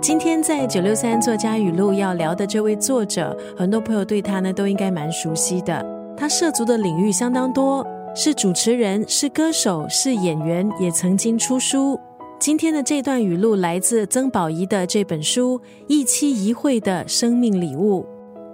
[0.00, 5.82] 今天在九六三作家语录要聊的这位作者，很多朋友对他呢都应该蛮熟悉的。
[6.16, 11.98] 他涉足的领域相当多，是主持人，是歌手，是演员，也曾经出书。
[12.38, 15.58] 今天的这段语录来自曾宝仪的这本书
[15.88, 18.04] 《一期一会的生命礼物》。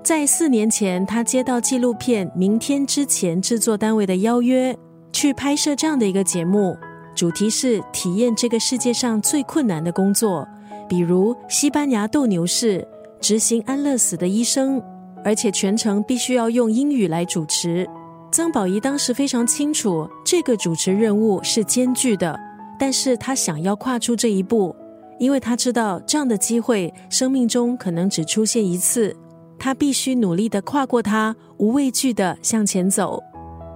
[0.03, 4.77] 在四年前，他接到纪录片《明天之前》制作单位的邀约，
[5.13, 6.75] 去拍摄这样的一个节目，
[7.15, 10.49] 主题是体验这个世界上最困难的工作，
[10.89, 12.87] 比如西班牙斗牛士、
[13.21, 14.83] 执行安乐死的医生，
[15.23, 17.87] 而且全程必须要用英语来主持。
[18.33, 22.35] 曾宝仪当时非常清楚，这个主持任务是艰巨的，
[22.79, 24.75] 但是他想要跨出这一步，
[25.19, 29.15] 因为他知道这样的机会生命中可能只出现一次。
[29.61, 33.23] 他必须努力的跨过它，无畏惧的向前走。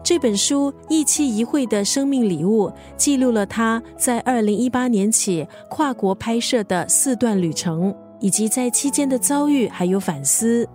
[0.03, 10.69] 这本书《一期一会的生命礼物》记录了他在二零一八年起跨国拍摄的四段旅程，以及在期间的遭遇还有反思。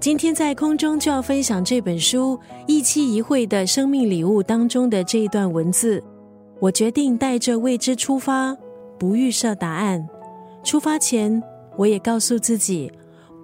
[0.00, 6.02] 今天在空中就要分享这本书《一期一会的生命礼物》当中的这一段文字。
[6.60, 8.54] 我决定带着未知出发，
[8.98, 10.06] 不预设答案。
[10.62, 11.42] 出发前，
[11.78, 12.92] 我也告诉自己。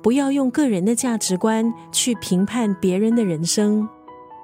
[0.03, 3.87] 不要用个人的价值观去评判别人的人生，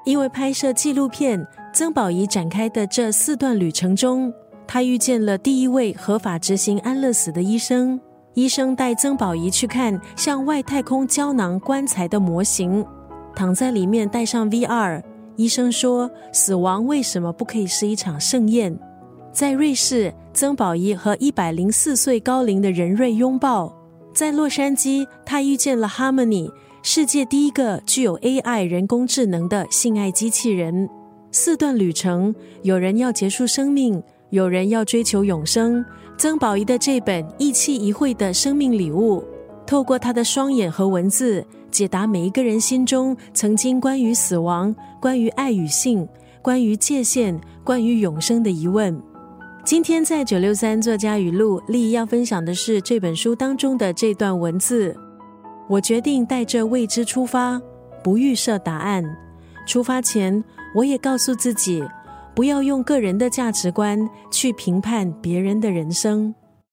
[0.04, 4.32] 因为拍摄纪录片曾宝仪展开的这四段旅程中，
[4.66, 7.98] 他遇见了第一位合法执行安乐死的医生。
[8.34, 12.84] 医生带曾宝仪去看像外太空胶囊棺材的模型，
[13.34, 15.02] 躺在里面戴上 VR。
[15.36, 18.78] 医生说：“死亡为什么不可以是一场盛宴？”
[19.32, 23.74] 在瑞士，曾宝仪和一百零四岁高龄的任瑞拥抱。
[24.16, 26.50] 在洛杉矶，他遇见了 Harmony，
[26.82, 30.88] 世界第一个具有 AI 人工智能的性爱机器人。
[31.30, 35.84] 四段旅程，有人要结束生命，有人要追求永生。
[36.16, 39.20] 曾宝仪的这本《一期一会的生命礼物》，
[39.66, 46.08] 透过他的双眼和文字，解答每一个人心中曾经关于死亡、关于爱与性、
[46.40, 48.98] 关于界限、关于永生的疑问。
[49.66, 54.96] 今天在九六三作家语录，丽要分享的是这本书当中的这段文字。
[55.68, 57.60] 我决定带着未知出发，
[58.00, 59.04] 不预设答案。
[59.66, 61.82] 出发前，我也告诉自己，
[62.32, 63.98] 不要用个人的价值观
[64.30, 66.32] 去评判别人的人生。